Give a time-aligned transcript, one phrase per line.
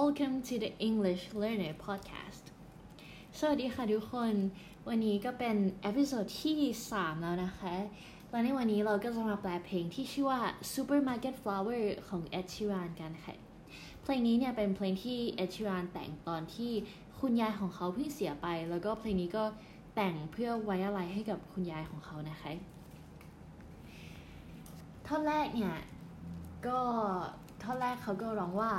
[0.00, 2.44] Welcome to the English Learner Podcast
[3.38, 4.34] สวัสดีค่ะทุกคน
[4.88, 6.58] วันนี้ก็เป็น episode ที่
[6.90, 7.74] 3 แล้วนะคะ
[8.30, 10.40] และในวันนี้เราก็จะมาแปลเพลงที่ชื่อว่า
[10.74, 13.34] Supermarket Flower ของ Ed Sheeran กันค่ะ
[14.02, 16.72] เพลงนี้เนี่ยเป็นเพลงที่ Ed Sheeran แต่งตอนที่
[17.20, 19.44] คุณยายของเขาเพิ่งเสียไป แล้วก็เพลงนี้ก็
[19.94, 22.50] แต่งเพื่อไว้อาลัยให้กับคุณยายของเขานะคะ
[25.06, 25.76] ท่อนแรกเนี่ย
[26.66, 26.78] ก็
[27.62, 28.72] ท่อนแรกเขาก็ร้องว่า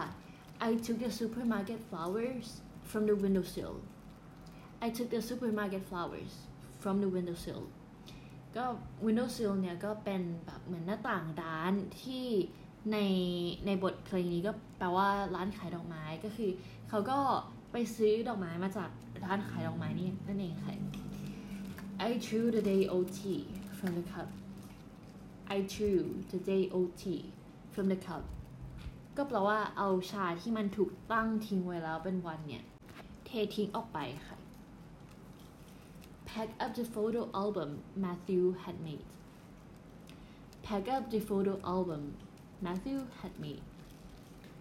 [0.59, 2.47] I took the supermarket flowers
[2.89, 3.75] from the windowsill
[4.85, 6.33] I took the supermarket flowers
[6.81, 7.63] from the windowsill
[8.55, 8.65] ก็
[9.05, 12.25] windowsill เนี่ยก็เป็นแบบเหมือนหน้าต่างร้านที่
[12.91, 12.97] ใน
[13.65, 16.51] ในบทเพลงนี้ก็แปลว่าร้านขายดอกไม้ก็คือ
[16.89, 17.19] เขาก็
[17.71, 18.89] ไปซื้อดอกไม้มาจาก
[19.23, 20.75] ร้านขายดอกไม้นี่นั่นเองค่ะ
[22.07, 23.19] I drew the day OT
[23.77, 24.29] from the cup
[25.55, 26.01] I drew
[26.31, 27.03] the day OT
[27.73, 28.23] from the cup
[29.17, 32.63] ก็แปลว่าเอาชาที่มันถูกตั้งทิ้งไว้แล้วเป็นวันเนี่ย
[33.25, 34.37] เททิ้งออกไปค่ะ
[36.29, 37.69] Pack up the photo album
[38.03, 39.05] Matthew had made
[40.65, 42.03] Pack up the photo album
[42.65, 43.65] Matthew had made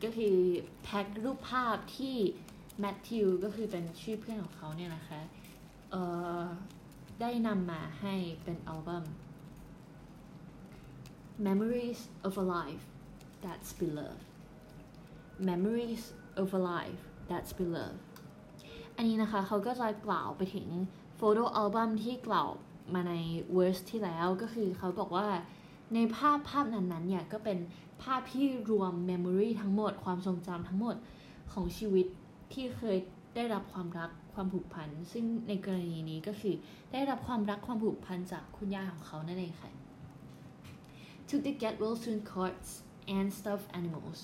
[0.03, 0.37] ก็คือ
[0.83, 2.17] แพ็ครูปภาพที่
[2.81, 5.21] แมทธิวก็คือเป็นชื่อเพื่อนของเขาเนี่ยนะคะ
[5.91, 6.03] เอ่
[6.41, 6.45] อ
[7.21, 9.05] ได้นำมาให้เป็นอัลบั้ม
[11.47, 12.85] Memories of a Life
[13.43, 14.36] That's Beloved
[15.39, 16.05] Memories
[16.41, 17.99] of a Life That's Beloved
[18.97, 20.67] อันนี้นะคะเขาก็จะกล่าวไปถึง
[21.17, 22.49] โฟโต้อัลบั้มที่กล่าว
[22.95, 23.15] มาใน
[23.53, 25.29] เวอร์สที่แล้วก็คือเขาบอกว่า
[25.95, 27.59] ในภาพภาพนั้นๆเนี่ยก็เป็น
[28.03, 30.97] ภาพที่รวมเมมโมรีทั้งหมดความทรงจำทั้งหมด
[31.53, 32.07] ของชีวิต
[32.53, 32.97] ที่เคย
[33.35, 36.55] ได้รับความรักความผูกพัน ซึ่งในกรณีนี้ก็คือ
[36.93, 39.71] ได้รับความรักความผูกพันจากคุณย่าของเขานั่นเองค่ะ
[41.29, 42.69] took the get well soon cards
[43.17, 44.19] and stuffed animals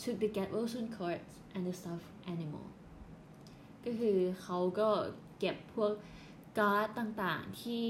[0.00, 2.66] took the get well soon cards and the stuffed animal
[3.84, 4.88] ก็คือเขาก็
[5.38, 5.92] เก็บพวก
[6.58, 7.86] การ์ดต่างๆที่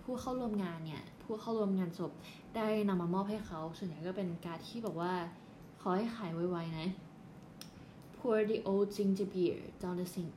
[0.00, 2.12] ผู้เข้าร่วมงานเนี่ย ผู้เข้าร่วมงานศพ
[2.56, 5.14] ได้นำมามอบให้เขาส่วนใหญ่ก็เป็นการ์ดที่บอกว่า
[5.80, 6.88] ขอให้ขายไวๆนะ
[8.16, 10.36] pour the old ginger beer down the sink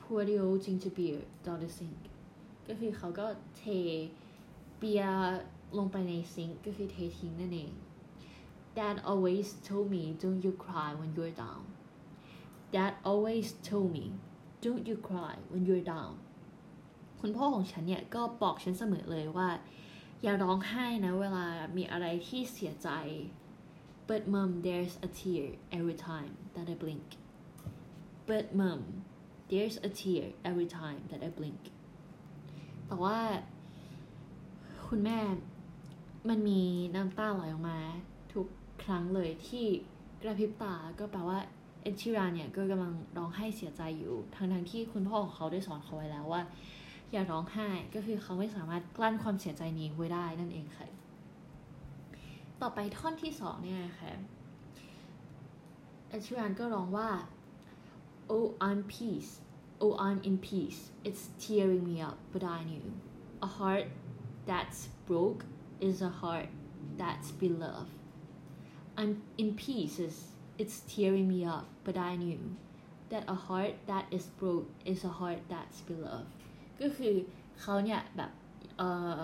[0.00, 2.00] pour the old ginger beer down the sink
[2.68, 3.26] ก็คือเขาก็
[3.56, 3.64] เท
[4.78, 5.40] เบียร์
[5.78, 7.70] ลงไปในซิงค์ก็คือเททิ้งนั่นเอง
[8.78, 11.62] Dad always told me don't you cry when you're down
[12.74, 14.06] Dad always told me
[14.64, 16.14] don't you cry when you're down
[17.20, 19.48] คุณพ่อของฉันเนี่ยก็บอกฉันเสมอเลยว่า
[20.22, 22.88] อย่าร้องไห้นะเวลามีอะไรที่เสียใจ
[24.08, 25.46] but mom there's a tear
[25.78, 27.08] every time that I blink
[28.28, 28.80] but mom
[29.50, 31.62] there's a tear every time that I blink
[32.86, 33.18] แต่ว่า
[34.86, 35.20] คุณแม่
[36.28, 36.62] มันมี
[36.94, 37.80] น้ำตาไหลออกมา
[38.32, 38.46] ทุก
[38.82, 39.66] ครั้งเลยที่
[40.22, 41.38] กระพริบตาก็แปลว่า
[41.82, 46.42] เอ็ดชิรานเนี่ยก็กำลังร้องไห้เสียใจอยู่ทั้งทั้งที่คุณพ่อของเขาได้สอนเขาไว้แล้วว่า
[47.12, 50.86] อย่าร้องไห้ก็คือเขาไม่สามารถกลั้นความเสียใจนี้ไว้ได้นั่นเองค่ะ
[52.60, 54.12] ต่อไปท่อนที่สองเนี่ยค่ะ
[56.08, 57.08] เอ็ดชิรานก็ร้องว่า
[58.30, 59.32] Oh I'm peace
[59.82, 62.86] Oh I'm in peace it's tearing me up but I knew
[63.46, 63.86] a heart
[64.50, 65.40] that's broke
[65.88, 66.48] is a heart
[67.00, 67.90] that's beloved
[69.00, 69.12] I'm
[69.42, 70.14] in pieces
[70.60, 72.42] it's tearing me up but I knew
[73.10, 76.30] that a heart that is broke is a heart that's beloved
[76.80, 77.14] ก็คือ
[77.60, 78.30] เขาเนี่ยแบบ
[78.78, 78.82] เอ
[79.20, 79.22] อ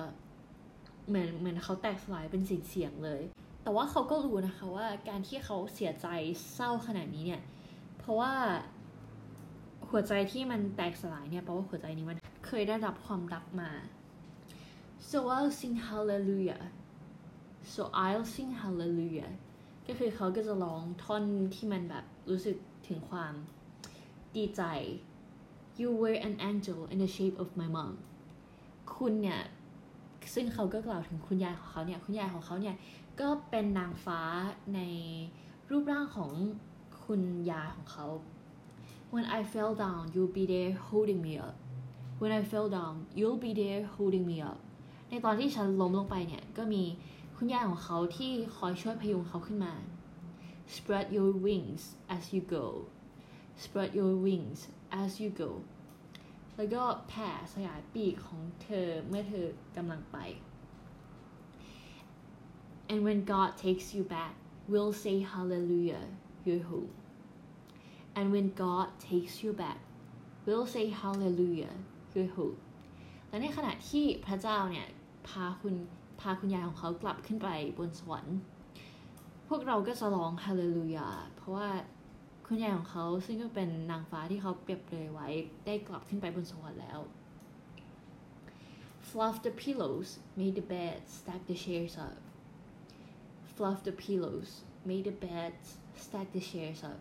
[1.09, 3.23] เหมือนเหมือนเขาแตกสลายเป็นสิ่งเสียงเลย
[3.63, 6.07] แต่ว่าเขาก็รู้นะคะว่าการที่เขาเสียใจ
[6.55, 7.43] เศร้าขนาดนี้เนี่ย
[7.99, 8.33] เพราะว่า
[9.91, 13.71] หัวใจที่มันแตกสลายเนี่ยแปลว่าหัวใจนี้มันเคยได้รับความรักมา
[15.09, 16.65] so I'll sing hallelujah
[17.73, 19.33] so I'll sing hallelujah
[19.87, 21.25] ก็คือเขาก็จะร้องท่อน
[21.55, 22.57] ที่มันแบบรู้สึก
[22.89, 23.33] ถึงความ
[24.37, 24.63] ดีใจ
[25.81, 27.91] you were an angel in the shape of my mom
[28.95, 29.41] คุณเนี่ย
[30.35, 32.77] ซึ่งเขาก็กล่าวถึงคุณยายของเขาเนี่ย คุณยายของเขาเนี่ย
[33.21, 34.21] ก็เป็นนางฟ้า
[34.75, 34.81] ใน
[35.71, 36.31] รูปร่างของ
[37.05, 38.07] คุณยายของเขา
[39.13, 41.57] when I fell down you'll be there holding me up
[42.21, 44.59] when I fell down you'll be there holding me up
[45.11, 46.83] ในตอนที่ฉันล้มลงไปเนี่ย ก็มี
[47.39, 49.75] คุณยายของเขาที่คอยช่วยพยุงเขาขึ้นมา
[50.75, 51.83] spread your wings
[52.17, 52.67] as you go
[53.63, 54.61] spread your wings
[55.03, 55.51] as you go
[56.57, 59.47] แล้วก็แผ่สยายปีกของเธอเมื่อเธอ
[59.77, 60.19] กำลังไป
[62.91, 64.35] and when God takes you back
[64.71, 66.07] we'll say hallelujah
[66.45, 66.93] you're home
[68.17, 69.81] and when God takes you back
[70.47, 71.75] we'll say hallelujah
[72.15, 72.59] you're home
[73.29, 74.87] และในขณะที่พระเจ้าเนี่ย
[75.29, 78.37] พาคุณาคุณยายของเขากลับขึ้นไปบนสวรรค์
[79.49, 81.69] พวกเราก็จะร้องฮาเลลูยา เพราะว่า
[82.47, 85.29] คุณยายของเขาซึ่งก็เป็นนางฟ้าที่เขาเปรียบเลยไว้
[85.67, 87.01] ได้กลับขึ้นไปบนสวรรค์แล้ว
[89.09, 92.19] Fluff the pillows, made the bed, stack the chairs up.
[93.55, 95.53] Fluff the pillows, made the bed,
[96.05, 97.01] stack the chairs up.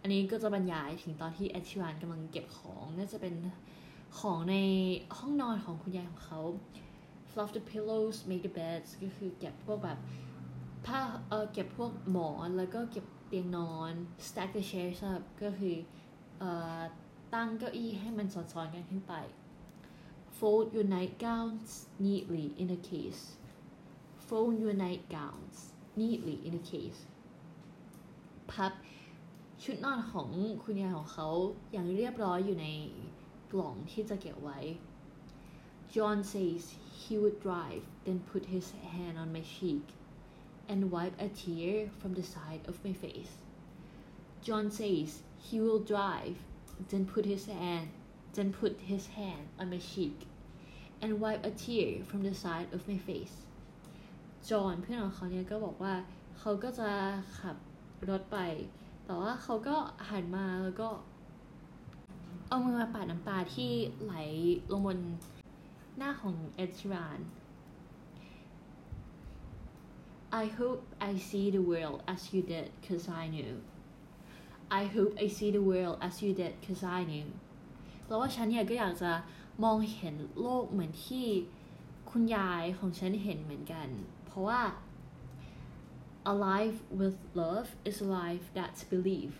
[0.00, 3.34] อันนี้ก็จะบรรยายถึงตอนที่แอดชิวานกำลังเก็บของ น่าจะเป็น
[4.20, 4.56] ของใน
[5.18, 6.40] ห้องนอนของคุณยายของเขา
[7.36, 9.98] Fluff the pillows, make the beds ก็คือเก็บพวกแบบ
[10.86, 13.92] ผ้าเออเก็บพวกหมอนแล้วก็เก็บเตียงนอน
[14.26, 15.76] stack the chairs up ก็คือ
[16.38, 16.80] เอ่อ
[17.34, 19.14] ตั้งเก้าอี้ให้มันซ้อนๆกันขึ้นไป
[20.38, 23.22] Fold your nightgowns neatly in a case.
[24.26, 25.56] Fold your nightgowns
[26.00, 27.00] neatly in a case.
[28.50, 28.72] พับ
[29.62, 30.28] ชุดนอนของ
[30.62, 31.28] คุณยายของเขา
[31.72, 32.66] อย่างเรียบร้อยอยู่ใน
[33.52, 34.58] กล่องที่จะเก็บไว้
[35.91, 39.85] John says he would drive, then put his hand on my cheek
[40.69, 43.33] and wipe a tear from the side of my face.
[44.41, 46.37] John says he will drive,
[46.89, 47.89] then put his hand
[48.33, 50.27] then put his hand on my cheek
[51.01, 53.35] and wipe a tear from the side of my face
[54.49, 55.93] จอห์นเพื่อนของเขาเนี่ยก็บอกว่า
[56.39, 56.89] เขาก็จะ
[57.39, 57.55] ขับ
[58.09, 58.37] รถไป
[59.05, 59.75] แต่ว่าเขาก็
[60.09, 60.89] หันมาแล้วก็
[62.47, 63.71] เอามือมาปาดน้ำตาที่
[64.03, 64.13] ไหล
[64.71, 64.99] ลงบน
[65.97, 67.19] หน้าของเอ็ดชราน
[70.41, 73.53] I hope I see the world as you did cause I knew
[74.79, 77.29] I hope I see the world as you did cause I knew
[78.05, 79.11] แปลว่าฉันเนี่ยก็อยากจะ
[79.63, 81.27] มองเห็นโลกเหมือนที่
[82.09, 83.87] คุณยายของฉันเห็นเหมือนกัน
[84.25, 84.61] เพราะว่า
[86.33, 89.35] alive with love is a life that's believe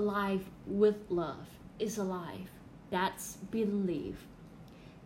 [0.00, 0.44] alive
[0.80, 1.48] with love
[1.86, 2.52] is a life
[2.94, 4.18] that's believe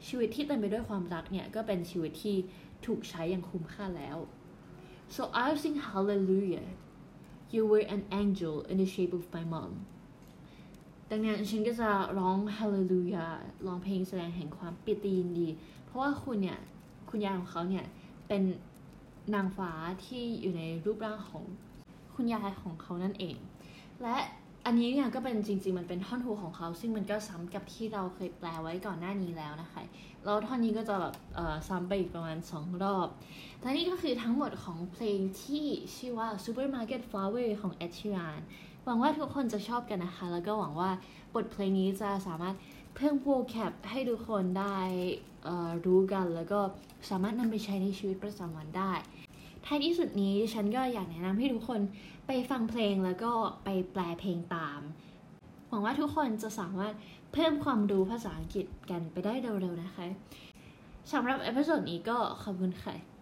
[0.08, 2.36] ชีวิตที่เต็มไปด้วยความรักเนี่ยก็เป็นชีวิตที่
[2.86, 4.18] ถูกใช้อย่างคุ้มค่าแล้ว
[5.16, 6.68] so I'll sing hallelujah
[7.54, 9.72] you were an angel in the shape of my mom
[11.10, 13.28] ดังนั้นฉันก็จะร้องฮาเลลูยา
[13.68, 15.48] ร้องเพลงแสดงแห่งความปิติยินดี
[15.84, 16.60] เพราะว่าคุณเนี่ย
[17.10, 17.86] คุณยายของเขาเนี่ย
[18.28, 18.44] เป็น
[19.34, 19.72] นางฟ้า
[20.06, 21.44] ที่อยู่ในรูปร่างของ
[22.16, 23.38] คุณยายของเขานั่นเอง
[24.02, 24.18] และ
[24.66, 29.82] อันนี้เนี่ยก็เป็นจริงๆ มันเป็นท่อนฮูของเขา ซึ่งมันก็ซ้ำกับที่เราเคยแปลไว้ก่อนหน้านี้แล้วนะคะ
[30.24, 31.14] แล้วท่อนนี้ก็จะแบบ
[31.68, 33.08] ซ้ำไปอีกประมาณ 2 รอบ
[33.62, 35.66] และนี่ก็คือทั้งหมดของเพลงที่
[35.96, 38.40] ชื่อว่า Supermarket Flower ของ Ed Sheeran
[38.84, 40.92] หวังว่าทุกคนจะชอบกันนะคะ แล้วก็หวังว่า
[41.36, 42.56] บทเพลงนี้จะสามารถ
[42.96, 44.78] เพิ่มโวแคปให้ทุกคนได้
[45.86, 46.60] รู้กัน แล้วก็
[47.10, 48.92] สามารถนำไปใช้ในชีวิตประจำวันได้
[49.66, 51.82] ท้ายที่สุดนี้ฉันก็อยากแนะนำให้ทุกคน
[52.28, 53.32] ไปฟังเพลงแล้วก็
[53.64, 54.82] ไปแปลเพลงตาม
[55.68, 56.94] หวังว่าทุกคนจะสามารถ
[57.34, 60.06] เพิ่มความรู้ภาษาอังกฤษกันไปได้เร็วๆนะคะ
[61.12, 63.15] สำหรับ episode นี้ก็ขอบคุณค่ะ